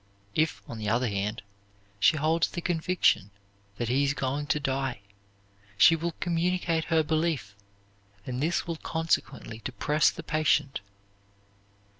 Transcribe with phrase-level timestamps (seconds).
[0.33, 1.43] If, on the other hand,
[1.99, 3.29] she holds the conviction
[3.77, 5.01] that he is going to die,
[5.77, 7.55] she will communicate her belief,
[8.25, 10.81] and this will consequently depress the patient.